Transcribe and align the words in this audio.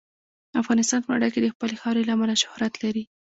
افغانستان 0.61 0.99
په 1.03 1.09
نړۍ 1.15 1.29
کې 1.33 1.39
د 1.41 1.47
خپلې 1.53 1.75
خاورې 1.81 2.01
له 2.05 2.13
امله 2.15 2.35
شهرت 2.43 2.73
لري. 2.83 3.03